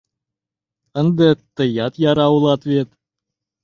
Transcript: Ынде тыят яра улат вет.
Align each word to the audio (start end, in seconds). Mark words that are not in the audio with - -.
Ынде 0.99 1.29
тыят 1.55 1.93
яра 2.09 2.27
улат 2.35 2.61
вет. 2.71 2.89